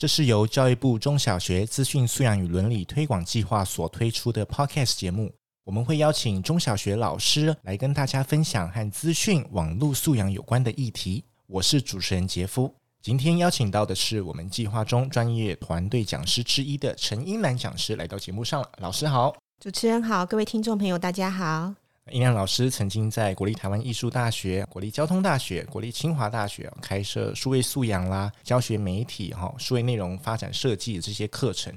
[0.00, 5.30] 这是由教育部中小学资讯素养与伦理推广计划所推出的 Podcast 节目。
[5.62, 11.22] 我们会邀请中小学老师来跟大家分享和资讯网络素养有关的议题。
[11.46, 12.74] 我是主持人杰夫。
[13.02, 18.70] 今天邀请到的是我们计划中专业团队讲师之一的陈英兰讲师来到节目上了。
[18.78, 21.74] 老师好，主持人好，各位听众朋友大家好。
[22.10, 31.72] 英兰老师曾经在国立台湾艺术大学、国立交通大学、国立清华大学开设数位素养啦、教学媒体哈、数位内容发展设计这些课程，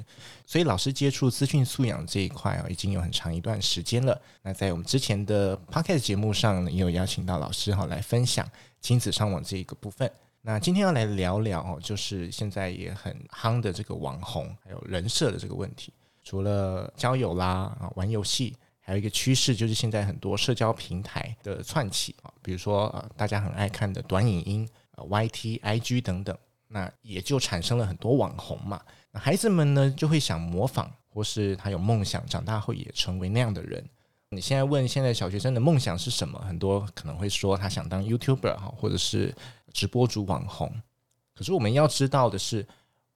[0.46, 4.20] 所以老师接触资讯素养这一块啊，已经有很长一段时间了。
[4.42, 8.48] 那在我们之前的 Podcast 节目上呢，也有邀请到老师哈来分享
[8.82, 10.12] 亲子上网这一个部分。
[10.42, 17.46] 那今天要来聊聊哦，就是现在也很夯的这个网红还有人设的这个问题，除了交友啦
[17.80, 18.56] 啊、玩游戏。
[18.86, 24.68] 还有一个趋势就是现在很多社交平台的窜起啊，比如说呃大家很爱看的短影音、
[24.98, 28.82] 呃 YT、IG 等等，那也就产生了很多网红嘛。
[29.12, 33.82] 那孩子们呢就会想模仿，或是他有梦想，长大后也成为那样的人。
[34.30, 36.38] 你现在问现在小学生的梦想是什么？
[36.46, 39.34] 很多可能会说他想当 YouTuber 哈，或者是
[39.72, 40.70] 直播主网红。
[41.34, 42.68] 可是我们要知道的是，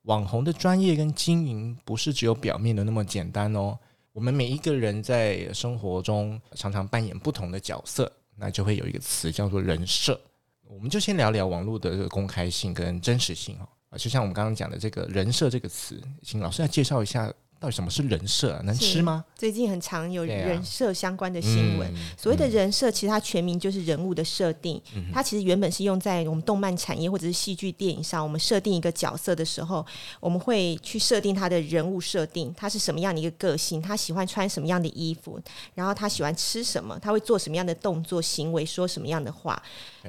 [0.03, 3.77] 网红的专业跟经营不是只有表面的那么简单哦。
[4.17, 10.19] 我们每一个人在生活中常常扮演不同的角色，那就会有一个词叫做人设。
[10.63, 17.31] 我们就先聊聊网络的这个公开性跟真实性哈啊，就像我们刚刚讲的这个人设这个词，请老师来介绍一下。
[17.59, 18.61] 到底什么是人设啊？
[18.63, 19.25] 能吃吗？
[19.35, 21.87] 最近很常有人设相关的新闻。
[21.87, 24.79] 啊嗯、所谓的人设，其实它全名就是人物的设定。
[24.95, 28.23] 嗯、它其实原本是用在我们动漫产业或者是戏剧电影上。
[28.23, 29.83] 我们设定一个角色的时候，
[30.19, 35.39] 我们会去设定他的人物设定，他是什么样的一个个性，他喜欢穿什么样的衣服，
[35.73, 39.59] 然后他喜欢吃什么，他会做什么样的动作行为，说什么样的话。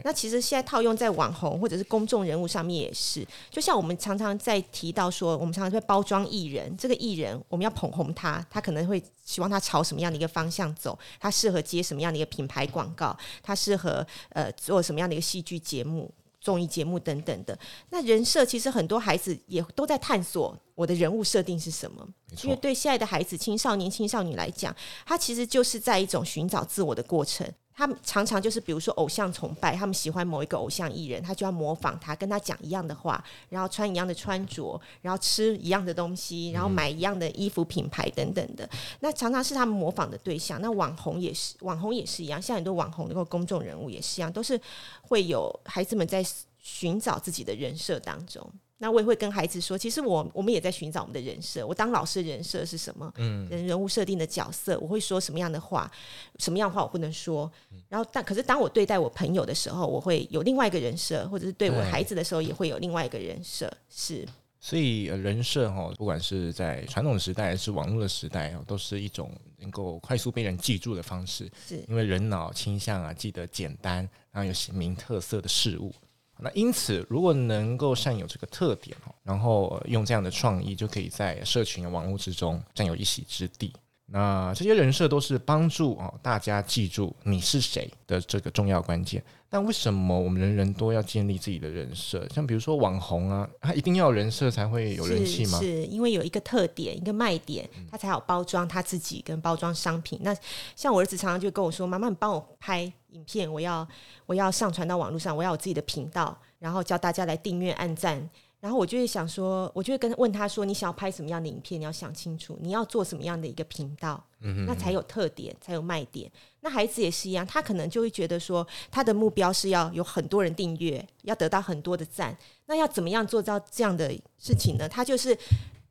[0.04, 3.26] 那其实现在套用在网红或者是公众人物上面也是。
[3.50, 7.38] 就像我们常常在提到说，我们常常在包装艺人，这个艺人。
[7.49, 10.99] 我们要捧红他，他可能会希望他朝什么样的一个方向走？
[11.21, 13.16] 他适合接什么样的一个品牌广告？
[13.43, 17.59] 他适合呃做什么样的一个戏剧节目、综艺节目等等的？
[17.91, 22.06] 那人设其实很多孩子也都在探索，我的人物设定是什么？
[22.43, 24.75] 因为对现在的孩子、青少年、青少女来讲，
[25.06, 27.47] 他其实就是在一种寻找自我的过程。
[27.78, 38.68] 他们常常就是，比如说偶像崇拜，他们喜欢某一个偶像艺人，他就要模仿他，跟他讲一样的话，然后穿一样的穿着，然后吃一样的东西，然后买一样的衣服品牌等等的。
[38.98, 40.60] 那常常是他们模仿的对象。
[40.60, 44.60] 那网红也是，网红也是一样，像很多网红那个公众人物也是一样，都是
[45.02, 46.20] 会有孩子们在
[46.58, 48.44] 寻找自己的人设当中。
[48.80, 51.66] 那我也会跟孩子说，其实我我们也在寻找我们的人设。
[51.66, 53.12] 我当老师的人设是什么？
[53.16, 55.90] 嗯，人人物设定的角色，我会说什么样的话？
[56.38, 57.50] 什么样的话我不能说？
[57.88, 63.68] 然后但可是当我对待我朋友的时候，我会有另外一个人设，或者是对我孩子的时候，也会有另外一个人设。
[63.90, 64.24] 是，
[64.60, 71.50] 所以人设哈，不管是在传统时代还是网络的时代，都是一种能够快速被人记住的方式。
[71.66, 75.92] 是因为人脑倾向啊，记得简单，然后有鲜明特色的事物。
[76.41, 83.72] 那因此，如果能够善有这个特点哦，然后用这样的创意，就可以在社群的网络之中占有一席之地。
[84.10, 89.22] 那这些人设都是帮助哦大家记住你是谁的这个重要关键。
[89.50, 92.26] 但为什么我们人人都要建立自己的人设？
[92.28, 95.58] 像比如说网红啊，他一定要有人设才会有人气吗？
[95.58, 100.20] 是，是因为有一个特点、一个卖点，他才好包装他自己跟包装商品。
[100.22, 100.36] 那
[100.76, 102.80] 像我儿子常常就跟我说：“妈妈，你帮我拍
[103.10, 103.86] 影片，我要
[104.26, 108.28] 我要上传到网络上，我要有自己的频道，然后叫大家来订阅、按赞。”
[108.60, 111.81] 然后我就会想说，我就会跟问他说：“你想要拍什么样的影片？
[111.81, 116.28] 你要想清楚，你要做什么样的一个频道，嗯那才有特点，才有卖点。
[116.60, 122.37] 那孩子也是一样，他可能就会觉得说，他的目标是要有很多人订阅，要得到很多的赞。
[122.66, 124.88] 那要怎么样做到这样的事情呢？
[124.88, 125.32] 他就是，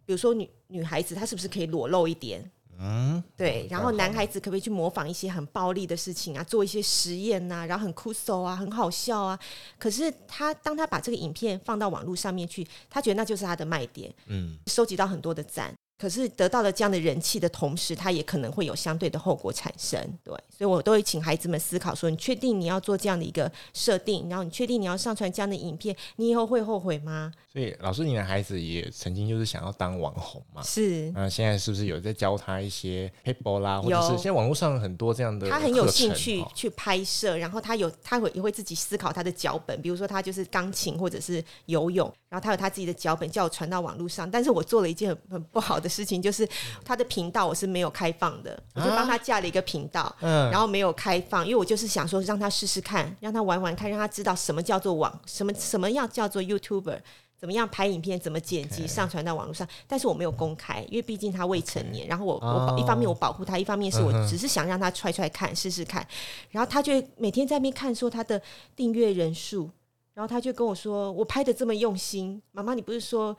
[0.06, 9.38] 比如说女女孩子，她是不是可以裸露一点？”嗯，对，然后男孩子可不可以去模仿一些很暴力的事情啊，做一些实验呐、啊，然后很酷搜啊，很好笑啊。
[9.80, 15.74] 可是他当他把这个影片放到网络上面去，他觉得那就是他的卖点，嗯，收集到很多的赞。
[15.98, 20.00] 可是得到了这样的人气的同时，他也可能会有相对的后果产生。
[20.24, 24.30] 对，所以我都会请孩子们思考说：你确定你要做这样的一个设定？
[24.30, 25.96] 然后你确定你要上传这样的影片？
[26.18, 27.32] 你以后会后悔吗？
[27.52, 30.62] 所以，老师，你的孩子也曾经就是想要当网红嘛？
[30.62, 31.12] 是。
[31.16, 35.50] 那现在是不是有在教他一些撇步啦，或者是现在网络上很多这样的？
[35.50, 44.30] 他很有兴趣去拍摄，然后他有他会也会自己思考他的脚本，比如说他就是钢琴或者是游泳，然后他有他自己的脚本，叫我传到网络上。
[44.30, 46.48] 但是我做了一件很很不好的事情，就是。
[46.84, 57.00] 他的频道我是没有开放的，我就帮他架了一个频道，嗯然后没有开放，因为我就是想说让他试试看，让他玩玩看，让他知道什么叫做网，什么什么样叫做 YouTuber，
[57.38, 59.68] 怎么样拍影片，怎么剪辑上传到网络上。
[59.86, 62.08] 但是我没有公开，因为毕竟他未成年。
[62.08, 66.06] 然后我我一方面我保护他，一方面是我只是想让他踹踹看，试试看。
[66.52, 68.42] 然后他就每天在那边看说他的
[68.76, 69.70] 订阅人数，
[70.14, 73.36] 然后他就跟我说：“我拍的这么用心，妈妈，你不是说？”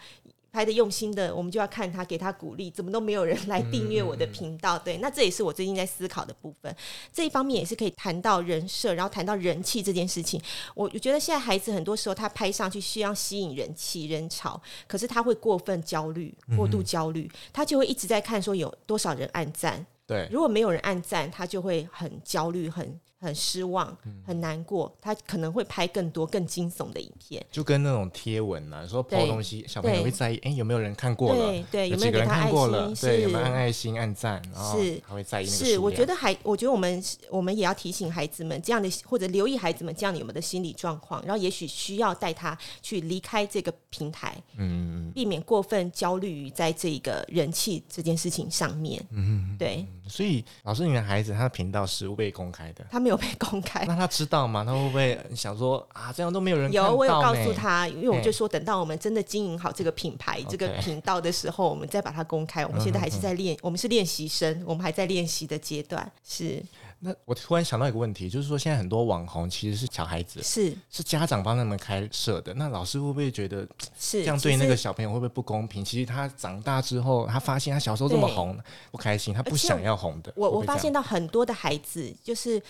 [0.51, 2.71] 拍的用心的，我们就要看他，给他鼓励。
[2.71, 4.79] 怎么都没有人来订阅我的频道？
[4.79, 6.75] 对，那这也是我最近在思考的部分。
[7.13, 10.41] 这一方面也是可以谈到人设，然后谈到人气这件事情。
[10.75, 19.85] 我我觉得现在孩子很多时候他拍上去需要吸引人气、人潮，可是他会过分焦虑、过度焦虑，他就会一直在看说有多少人按赞。
[20.07, 24.95] 对，如果没有人按赞，他就会很焦虑、很很失望、很难过。
[25.01, 31.47] 他可能会拍更多更惊悚的影片，就跟那种贴文啊，说 po 东西，小朋友会在意，哎，有没有人看过了？
[31.47, 32.95] 对，对，有没有给他看过了？
[33.01, 34.43] 对，有没有按爱心、按赞？
[34.73, 35.65] 是，他会在意那个。
[35.65, 49.87] 是，我觉得还，我觉得我们我们也要提醒孩子们这样的，或者留意孩子们这样的有没有的心理状况，然后也许需要带他去离开这个平台，嗯，避免过分焦虑于在这个人气这件事情上面，嗯，对。
[50.09, 53.85] 所以，老师，你的孩子他的频道是未公开的，他没有被公开。
[53.89, 54.63] 那他知道吗？
[54.65, 56.71] 他会不会想说啊，这样都没有人？
[56.71, 62.67] 有，我有告诉他，因为我就说，等到我们真的经营好这个品牌、这个频道的时候，我们再把它公开。
[62.67, 66.11] 我们现在还是在练，我们是练习生，我们还在练习的阶段。
[66.29, 66.63] 是。
[67.01, 72.53] 那我突然想到一个问题，就是说现在很多网红其实是小孩子，是是家长帮他们开设的。
[72.55, 73.67] 那老师会不会觉得
[73.99, 75.85] 是这样对那个小朋友会不会不公平？
[75.85, 78.59] 其实，他长大之后，他发现他小时候这么红，
[78.91, 80.33] 不开心，他不想要红的。
[80.37, 82.61] 我我发现到很多的孩子，就是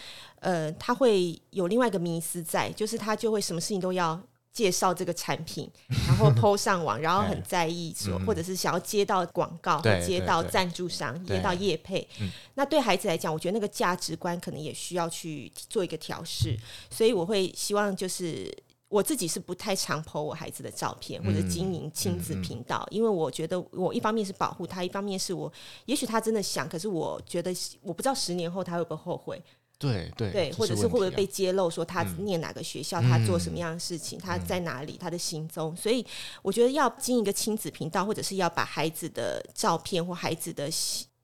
[0.40, 4.20] 呃，他会有另外一个迷思在，就是他就会什么事情都要。
[4.52, 5.70] 介绍这个产品，
[6.06, 12.06] 然后 po 上网，然后很在意说，或者是想要接到广告，或接到赞助商，接到业配。
[12.54, 16.58] 那对孩子来讲，我觉得那个价值观可能也需要去做一个调试。
[16.90, 18.52] 所以我会希望，就是
[18.88, 25.52] 我自己是不太常 po 我孩子的照片，或者经营亲子频道，因为我觉得我一方面是保护他，一方面是我
[25.84, 29.40] 也许他真的想，可是我觉得我不知道十年后他会不会后悔。
[29.78, 35.74] 对对对，或者是会不会被揭露说他念哪个学校，嗯、他做什么样的事情，嗯、他在哪里，他的行踪。
[35.76, 36.04] 所以
[36.42, 40.68] 我觉得要经营一个亲子频道，或者是要把孩子的照片或孩子的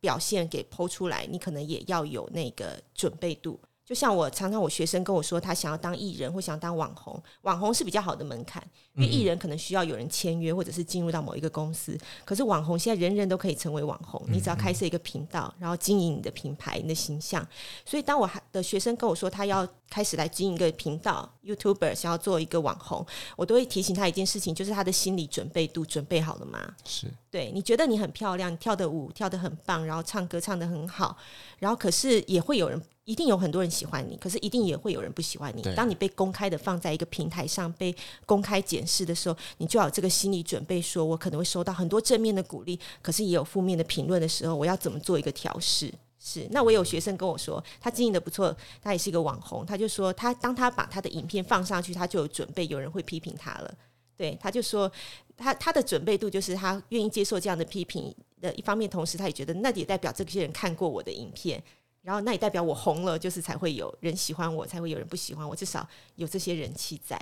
[0.00, 3.58] 表现给 po 出来，你可能也要有那个准备度。
[3.84, 8.62] 就像我常常我学生跟我说，他想要当艺人或想要当网红，网红是比较好的门槛，
[8.94, 17.46] 因为艺人可能需要有人签约或者是进入到某一个公司，可是网红现在人人都可以成为网红，你只要开设一个频道，然后经营你的品牌、你的形象。
[17.84, 23.06] 所以当我的学生跟我说他要开始来经营一个频道，YouTuber 想要做一个网红，
[23.36, 26.58] 我都会提醒他一件事情，就是他的心理准备度准备好了吗？
[26.84, 31.16] 是对，你觉得你很漂亮，你跳的舞跳的很棒，然后唱歌唱的很好，
[31.60, 32.82] 然后可是也会有人。
[33.04, 35.62] 一定有很多人喜欢你，可是一定也会有人不喜欢你。
[35.76, 37.94] 当你被公开的放在一个平台上，被
[38.24, 45.92] 公开检视的时候，你就要有这个心理准备，说我可能会收到很多正面的鼓励，可是也有负面的评论的时候，我要怎么做一个调试？
[46.26, 53.74] 是，那我有学生跟我说，他经营的不错，他也是一个网红，他就说他当他把他的影片放上去，他就有准备有人会批评他了。
[54.16, 54.90] 对，他就说
[55.36, 61.62] 他他的准备度就是他愿意接受这样的批评的一方面，同时他也觉得那也代表这些人看过我的影片。
[62.00, 67.18] 然后那也代表我红了，就是才会有人喜欢我，才会有人不喜欢我，至少有这些人气在。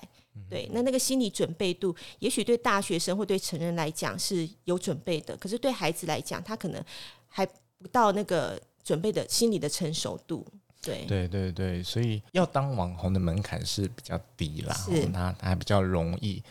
[0.51, 6.85] 对，那那个心理准备度，也许对大学生或对成人来讲是有准备的，可是对孩子来讲，他可能
[7.29, 7.47] 还
[7.79, 10.47] 不到那个准备的心理的成熟度。
[10.83, 16.43] 对，对，对，对，所以要当网红的门槛是比较低啦，是，他他还比较容易。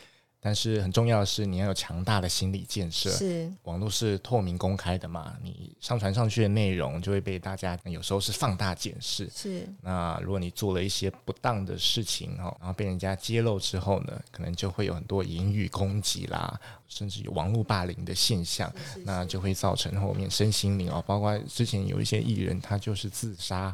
[0.44, 3.12] 但是很重要的是，你要有强大的心理建设。
[3.12, 5.38] 是，网络是透明公开的嘛？
[5.44, 9.30] 你上传上去的内容就会被大家有时候是放大检视。
[9.32, 9.68] 是。
[9.82, 23.72] 那如果你做了一些不当的事情哦，然后被人家揭露之后呢，可能就会有很多言语攻击啦，甚至有网络霸凌的现象，是是是，那就会造成后面身心灵哦，包括之前有一些艺人他就是自杀，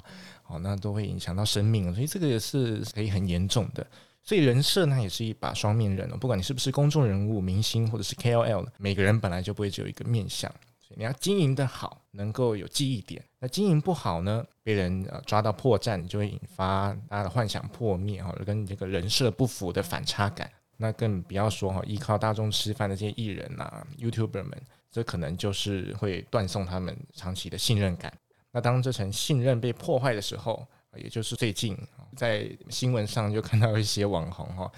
[0.47, 3.87] 哦，那都会影响到生命，所以这个也是可以很严重的。
[4.27, 6.17] 所以人设呢，也是一把双面人哦。
[6.17, 13.23] 不管你是不是公众人物、明星或者是 KOL，每个人本来就不会只有一个面相，所以你要经营得好，能够有记忆点。
[13.39, 20.51] 那经营不好呢，被人呃抓到破绽，就会引发大家的幻想破灭哈，跟这个人设不符的反差感。
[20.75, 28.11] 那更不要说哈，依靠大众吃饭的这些艺人呐、YouTuber 们，这可能就是会断送他们长期的信任感。
[28.51, 30.67] 那当这层信任被破坏的时候，
[30.97, 31.77] 也就是最近
[32.15, 34.71] 在新闻上就看到一些网红哈，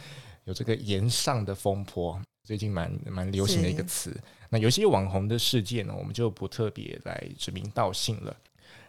[0.45, 4.15] 有这个炎上的风波，最近蛮蛮流行的一个词。
[4.49, 8.35] 那有些网红的事件呢，我们就不特别来指名道姓了。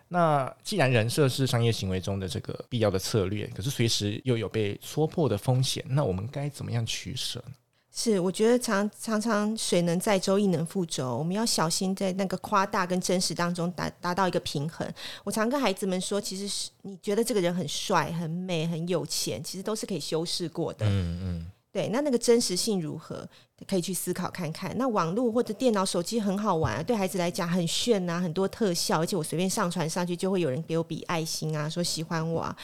[0.09, 7.53] 那既然人设是商业行为中的这个必要的策略，可是随时又有被戳破的风险，那我们该怎么样取舍呢？
[8.03, 11.19] 是，我觉得常常常水能载舟，亦能覆舟。
[11.19, 14.91] 我们要小心在那个夸大跟真实当中达达到一个平衡。
[15.23, 20.87] 我常跟孩子们说，其实是你觉得这个人很帅、很美、很有钱，其实都是可以修饰过的。
[20.87, 21.47] 嗯嗯。
[21.71, 23.29] 对，那那个真实性如何，
[23.69, 24.75] 可以去思考看看。
[24.79, 32.57] 那网络或者电脑、手机很好玩，对孩子来讲很炫啊，很多特效，而且我随便上传上去，就会有人给我比爱心啊，说喜欢我啊。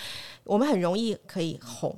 [0.44, 1.94] 我们很容易可以红。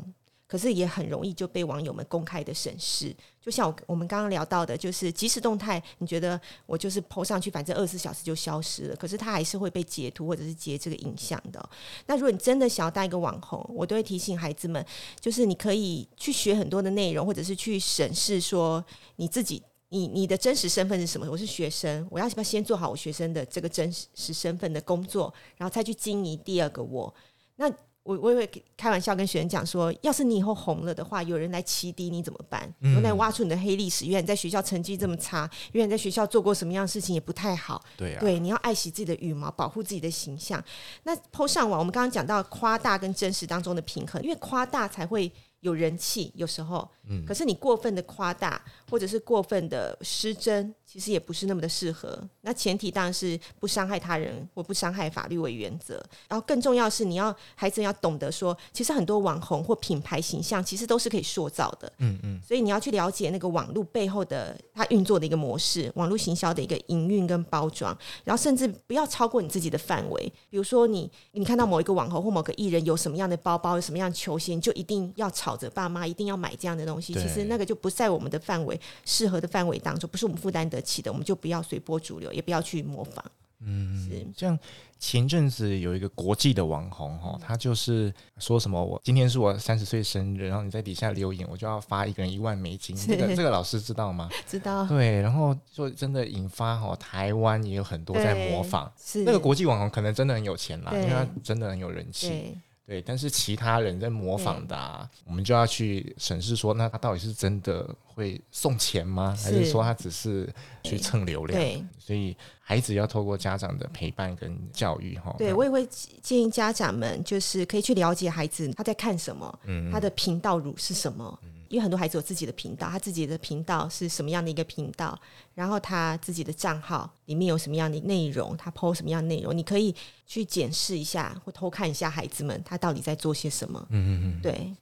[0.48, 11.68] 可是也很容易就被网友们公开的审视，就像我我们刚刚聊到的，就是即时动态，你觉得我就是 po 上去，反正二十四小时就消失了，可是它还是会被截图或者是截这个影像的。
[12.06, 14.82] 那如果你真的想要当一个网红，我都会提醒孩子们，
[15.20, 18.82] 就是你可以去学很多的内容，或者是去审视说
[19.16, 21.30] 你自己，你你的真实身份是什么？
[21.30, 27.14] 我是学生，我要不要先做好我学生的这个真实身份的工作，然后再去经营第二个我？
[27.56, 27.70] 那。
[28.08, 32.62] 我我也会开玩笑跟学生讲说，要是你以后红了的话，有人来骑敌你怎么办？
[32.80, 37.84] 有人来挖出你的黑历史，因为你在学校成绩这么差，因为你在学校做过什么样的事情也不太好。
[37.98, 40.64] 对啊，对，你要爱惜自己的羽毛，保护自己的形象。
[41.02, 50.74] 那 PO 上网，我们刚刚讲到夸大跟真实当中的平衡，因为夸大才会有人气，有时候，嗯，可是你过分的夸大或者是过分的失真。
[50.88, 52.18] 其实也不是那么的适合。
[52.40, 56.02] 那前提当然是不伤害他人或不伤害法律为原则。
[56.26, 61.92] 然后更重要是，你要孩子要懂得说，其实很多网红或品牌形象其实都是可以塑造的。
[61.98, 62.40] 嗯嗯。
[62.42, 67.94] 所以你要去了解那个网络背后的它运作的一个模式，网络行销的一个营运跟包装。
[68.24, 70.32] 然后甚至不要超过你自己的范围。
[70.48, 77.14] 比如说你你看到某一个网红或某个艺人有什么样的包包，有什么样的球鞋，就一定要吵着爸妈一定要买这样的东西。
[77.14, 80.78] 其实那个就不在我们的范围适合的范围当中，不是我们负担得。
[80.88, 83.22] 起的，我们就不要随波逐流，也不要去模仿。
[83.60, 84.58] 嗯，是像
[84.98, 92.96] 前阵子有一个国际的网红哈，他就是说什么我今天是我三十岁生日，然后你在底下留言，我就要发一个人一万美金。
[92.96, 94.30] 这个这个老师知道吗？
[94.46, 94.86] 知道。
[94.86, 98.90] 对，然后就真的引发哈，台湾也有很多在模仿。
[98.96, 102.56] 是那个国际网红可能真的很有钱啦，因为他真的很有人气。
[102.88, 109.36] 对，但是其他人在模仿的，啊，我们就要去审视说，那他到底是真的会送钱吗？
[109.44, 110.50] 还是说他只是
[110.82, 111.60] 去蹭流量？
[111.60, 115.34] 对，所以孩子要透过家长的陪伴跟教育，哈。
[115.36, 115.86] 对，我也会
[116.22, 121.38] 建议家长们，就是可以去了解孩子他在看什么，嗯，他的频道乳是什么。
[121.42, 125.18] 嗯因为很多孩子有自己的频道，他自己的频道是什么样的一个频道？
[125.54, 128.56] 然后他自己的账号里面有什么样的内容？
[128.56, 129.56] 他 po 什么样的内容？
[129.56, 129.94] 你可以
[130.26, 133.86] 去检视一下，或偷看一下孩子们他到底在做些什么。
[133.90, 134.72] 嗯嗯嗯，对。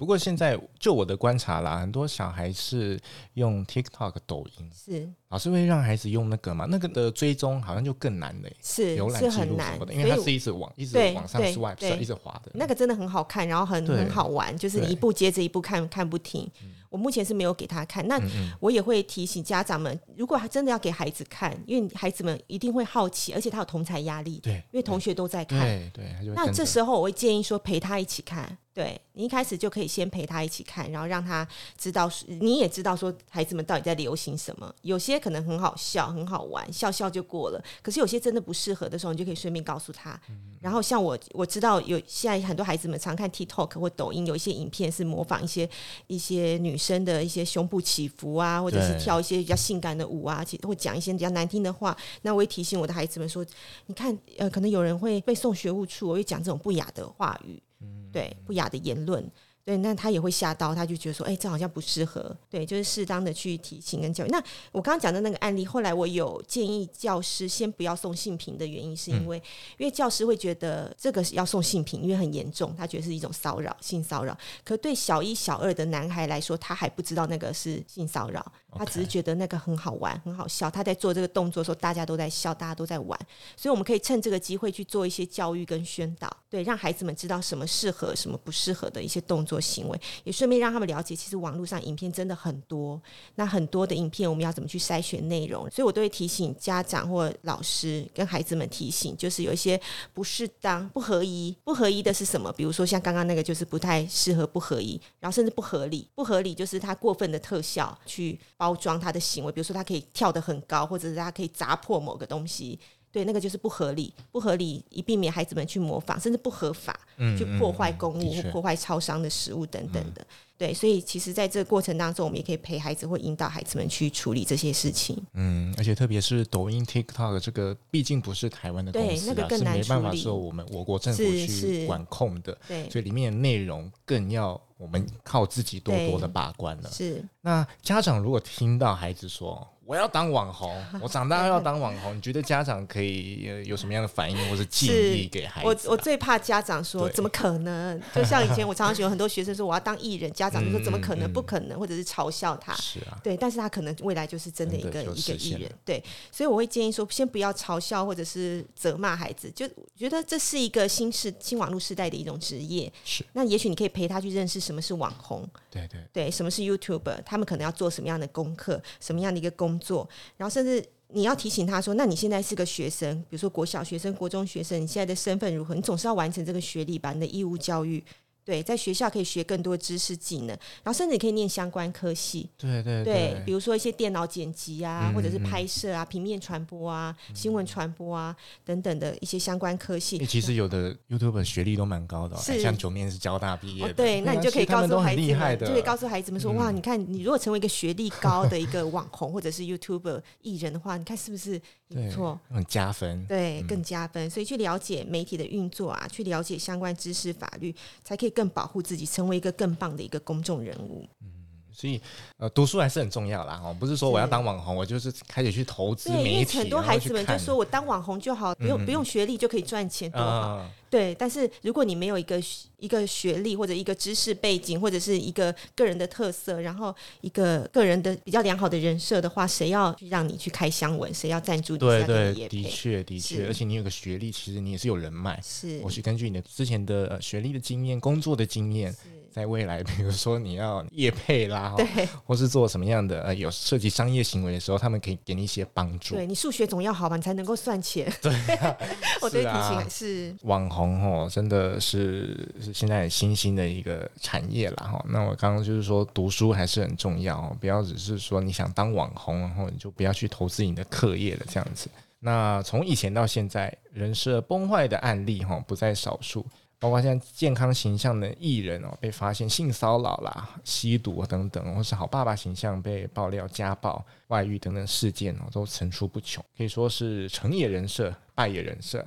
[0.00, 2.98] 不过现在就我的观察啦，很多小孩是
[3.34, 6.64] 用 TikTok、抖音，是老师会让孩子用那个嘛？
[6.64, 12.50] 那个的追踪好像就更难嘞，是浏览记录什么的，因为它是一直往一直往上 swipe，一直滑的。
[12.54, 16.50] 那个真的很好看，然后很很好玩，就是你一步接着一步看，看不停。
[16.90, 18.20] 我目前是没有给他看，那
[18.58, 31.46] 我也会提醒家长们，如果他真的要给孩子看，因为孩子们一定会好奇，而且他有同才压力，对，因为同学都在看，对，对，那这时候我会建议说陪他一起看，对，你一开始就可以先陪他一起看，然后让他
[31.78, 40.20] 知道，你也知道说孩子们到底在流行什么，有些可能很好笑，很好玩，笑笑就过了，可是有些真的不适合的时候，你就可以顺便告诉他。
[40.60, 45.68] 然后像我我知道有现在很多孩子们常看 TikTok 或抖音，有一些影片是模仿一些
[46.06, 51.96] 一些女生的一些胸部起伏啊，或者是跳一些比较性感的舞啊，其实会讲一些比较难听的话。
[52.22, 53.44] 那我会提醒我的孩子们说，
[53.86, 57.62] 你看，呃，可能有人会被送学务处，我会讲这种不雅的话语，
[58.10, 59.30] 对，不雅的言论。
[59.70, 62.36] 对，那他也会吓到，他就觉得说，哎，这好像不适合。
[62.50, 64.28] 对，就是适当的去提醒跟教育。
[64.28, 69.42] 那我刚刚讲的那个案例，后来我有建议教师先不要送性平的原因，是因为、嗯、
[69.78, 74.36] 因为教师会觉得这个要送性平，因为很严重，他觉得是一种骚扰，性骚扰。
[74.64, 80.68] 可对小一、小二的男孩来说，他还不知道那个是性骚扰，他只是觉得那个很好玩、很好笑。
[80.68, 83.16] 他在做这个动作的时候，大家都在笑，大家都在玩。
[83.56, 89.59] 所以我们可以趁这个机会去做一些教育跟宣导，对，让孩子们知道什么适合、什么不适合的一些动作。
[89.60, 93.00] 行为，也顺便让他们了解，其实网络上影片真的很多。
[93.34, 95.70] 那很多的影片，我们要怎么去筛选内容？
[95.70, 99.80] 所以我都会提醒家长或老师跟孩子们提醒，就是有一些
[100.14, 101.56] 不适当、不合宜。
[101.64, 102.52] 不合宜的是什么？
[102.52, 106.08] 比如说像刚刚那个，就是不太适合、不合宜，然后甚至不合理。
[106.14, 112.78] 不合理就是他过分的特效去包装他的行为，比如说他可以跳得很高，或者是他可以砸破某个东西。
[113.12, 120.22] 对，那个就是不合理，不合理，以避免孩子们去模仿，甚至不合法，嗯、去破坏公物或破坏超商的食物等等的。
[120.22, 120.26] 嗯、
[120.56, 125.20] 对，所以其实在这个过程当中，我们也可以陪孩子或引导孩子们去处理这些事情。
[125.32, 132.56] 嗯，而且特别是抖音、TikTok 这个，毕竟不是台湾的公司、啊，对，那个更难处理，是没办法受我们我国政府去管控的。
[132.68, 136.90] 对，所以里面的内容更要我们靠自己多多的把关了。
[136.90, 142.16] 是，那家长如果听到孩子说，我要当网红，我长大要当网红。
[142.16, 145.70] 你觉得家长可以有什么样的反应或者建议给孩子、啊？
[145.86, 148.00] 我我最怕家长说怎么可能？
[148.14, 151.28] 就像以前我常常有很多学生说我要当艺人，家长就说怎么可能？
[151.28, 152.72] 嗯、不可能，或者是嘲笑他。
[152.74, 155.72] 是啊，对，但是他可能未来就是真的一个一个艺人。
[155.84, 162.92] 对，所以我会建议说，先不要嘲笑或者是责骂孩子，就觉得这是一个新世新网络时代的一种职业。
[163.04, 165.48] 是，那也许你可以陪他去认识什么是网红。
[165.68, 167.22] 对对对，什么是 YouTuber？
[167.24, 168.80] 他们可能要做什么样的功课？
[169.00, 170.08] 什么样的一个工做？
[170.36, 175.74] 然后甚至你要提醒他说：“那你现在是个学生，比如说国小学生、国中学生，你现在的身份如何？
[175.74, 177.12] 你总是要完成这个学历吧？
[177.12, 178.04] 你的义务教育。”
[178.44, 182.48] 对，在学校可以学更多知识技能，然后甚至可以念相关科系。
[182.56, 190.18] 对对对，对，比如说一些电脑剪辑啊，嗯、或者是拍摄啊、平面传播啊、嗯、新闻传播啊等等的一些相关科系。
[190.26, 193.94] 其实有的 YouTube 学历都蛮高的、哦，是像九面是交大毕业的、哦。
[193.96, 201.60] 对，那你就可以告诉孩子们，就可以告诉孩子们说：嗯、哇，你看，你如果成为一个学历高的一个网红或者是 YouTuber 艺人的话，你看是不是？
[201.92, 204.26] 没错，很加分，对，更加分。
[204.26, 211.04] 嗯、所以去了解媒体的运作啊，去了解相关知识、法律，才可以更保护自己，成为一个更棒的一个公众人物。
[211.22, 211.39] 嗯。
[211.80, 211.98] 所以，
[212.36, 216.58] 呃，读书还是很重要啦，哦，不是说我要当网红，我就是开始去投资媒体。
[216.58, 220.68] 很多孩子们就说我当网红就好，不用不用学历就可以赚钱，多好。
[220.90, 222.42] 对，但是如果你没有一个
[222.78, 231.14] 一个学历或者一个知识背景，或者是一个个人的特色，然后一个个人的比较良好的人设的话，谁要让你去开箱文？
[231.14, 231.78] 谁要赞助你？
[231.78, 238.94] 对对，的确的确，而且你有个学历，其实你也是有人脉，是，我是根据你的之前的学历的经验、工作的经验。
[239.30, 246.14] 在未来，比如说你要业配啦， 对，或是做什么样的呃有涉及商业行为的时候，他们可以给你一些帮助。
[246.14, 248.12] 对，你数学总要好吧，你才能够算钱。
[248.20, 248.76] 对、啊，
[249.22, 255.04] 我对提醒是网红哦，真的是是现在新兴的一个产业啦哈。
[255.08, 261.88] 那我刚刚就是说读书还是很重要哦，不要只是说你想当网红，然后你就不要去投资你的课业了这样子。
[262.18, 266.44] 那从以前到现在，人设崩坏的案例哈不在少数。
[266.80, 279.06] 包括像健康形象的艺人哦，被发现性骚扰啦、吸毒等等，或是好爸爸形象被爆料家暴、外遇等等事件哦，都层出不穷，可以说是成也人设，败也人设。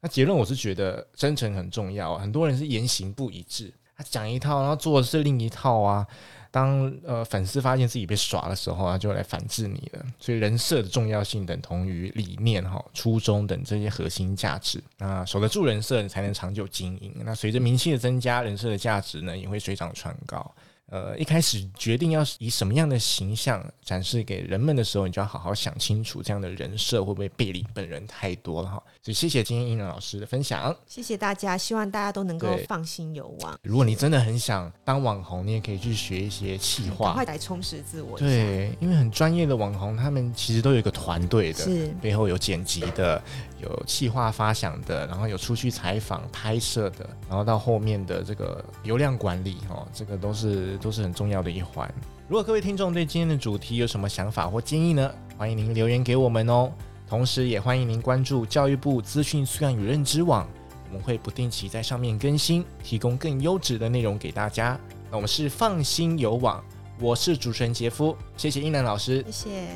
[0.00, 6.06] 那结论我是觉得真诚很重要，很多人是言行不一致，他讲一套，然后做的是另一套啊。
[6.50, 10.04] 当呃粉丝发现自己被耍的时候啊，就来反制你了。
[10.18, 14.82] 所以人设的重要性等同于理念、哈初衷等这些核心价值。
[14.98, 17.14] 那守得住人设，你才能长久经营。
[17.24, 20.54] 那随着名气的增加，人设的价值呢也会水涨船高。
[20.90, 28.82] 呃，一开始决定要以什么样的形象展示给人们的时候，你就要好好想清楚，这样的人设会不会背离本人太多了哈。
[29.02, 33.56] 所以谢谢今天英伦老师的分享，谢谢大家，希望大家都能够放心游玩。
[33.62, 38.18] 如果你真的很想当网红，你也可以去学一些企划，快来充实自我。
[38.18, 43.22] 对，因为很专业的网红，他们其实都有一个团队的，是背后有剪辑的。
[43.60, 51.92] 有企划发想的，然后有出去采访拍摄的，然后到后面的这个流量管理哦，这个都是都是很重要的一环。
[52.28, 55.12] 如果各位听众对今天的主题有什么想法或建议呢？
[55.36, 56.72] 欢迎您留言给我们哦。
[57.08, 60.48] 同时也欢迎您关注教育部资讯素养与认知网，
[60.88, 64.78] 我们会不定期在上面更新，提供更优质的内容给大家。
[65.10, 66.62] 那我们是放心有网，
[67.00, 69.66] 我是主持人杰夫，谢谢英南老师，谢谢，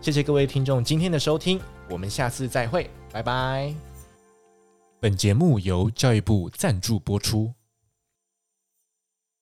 [0.00, 2.90] 谢谢各位听众今天的收听，我们下次再会。
[3.12, 3.72] 拜拜。
[4.98, 7.59] 本节目由教育部赞助播出。